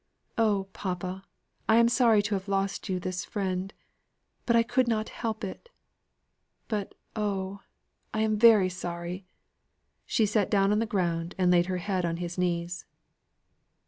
[0.39, 1.23] Oh, papa,
[1.69, 3.71] I am sorry to have lost you this friend,
[4.47, 5.69] but I could not help it
[6.67, 7.61] but oh!
[8.11, 9.27] I am very sorry."
[10.07, 12.85] She sate down on the ground, and laid her head on his knees.